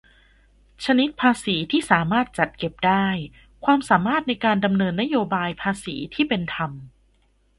[0.85, 3.05] ชนิดภาษีที่สามารถจัดเก็บได้-
[3.65, 6.71] ความสามารถในการดำเนินนโยบายภาษีที่เป็นธรรม